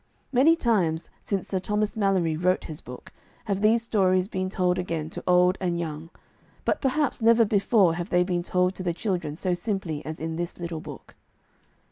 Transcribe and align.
Many 0.31 0.55
times, 0.55 1.11
since 1.19 1.47
Sir 1.47 1.59
Thomas 1.59 1.95
Malory 1.95 2.35
wrote 2.35 2.63
his 2.63 2.81
book, 2.81 3.13
have 3.45 3.61
these 3.61 3.83
stories 3.83 4.27
been 4.27 4.49
told 4.49 4.79
again 4.79 5.11
to 5.11 5.23
old 5.27 5.59
and 5.61 5.77
young, 5.79 6.09
but 6.65 6.81
perhaps 6.81 7.21
never 7.21 7.45
before 7.45 7.93
have 7.93 8.09
they 8.09 8.23
been 8.23 8.41
told 8.41 8.73
to 8.73 8.81
the 8.81 8.93
children 8.95 9.35
so 9.35 9.53
simply 9.53 10.03
as 10.03 10.19
in 10.19 10.37
this 10.37 10.57
little 10.57 10.79
book. 10.81 11.13